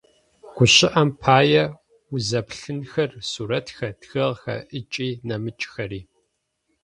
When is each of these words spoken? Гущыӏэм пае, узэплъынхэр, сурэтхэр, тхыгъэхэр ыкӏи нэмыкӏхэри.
Гущыӏэм 0.55 1.09
пае, 1.21 1.63
узэплъынхэр, 2.13 3.11
сурэтхэр, 3.29 3.93
тхыгъэхэр 3.99 4.59
ыкӏи 4.79 5.09
нэмыкӏхэри. 5.27 6.01